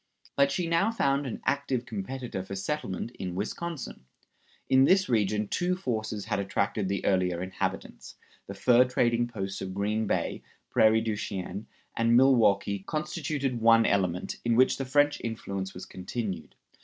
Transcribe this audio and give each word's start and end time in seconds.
But 0.35 0.51
she 0.51 0.65
now 0.65 0.91
found 0.91 1.27
an 1.27 1.41
active 1.45 1.85
competitor 1.85 2.41
for 2.41 2.55
settlement 2.55 3.11
in 3.19 3.35
Wisconsin. 3.35 4.05
In 4.67 4.85
this 4.85 5.07
region 5.07 5.47
two 5.47 5.75
forces 5.75 6.25
had 6.25 6.39
attracted 6.39 6.89
the 6.89 7.05
earlier 7.05 7.39
inhabitants. 7.39 8.15
The 8.47 8.55
fur 8.55 8.83
trading 8.85 9.27
posts 9.27 9.61
of 9.61 9.75
Green 9.75 10.07
Bay, 10.07 10.41
Prairie 10.71 11.01
du 11.01 11.15
Chien, 11.15 11.67
and 11.95 12.17
Milwaukee 12.17 12.79
constituted 12.79 13.61
one 13.61 13.85
element, 13.85 14.37
in 14.43 14.55
which 14.55 14.77
the 14.77 14.85
French 14.85 15.21
influence 15.23 15.75
was 15.75 15.85
continued. 15.85 16.55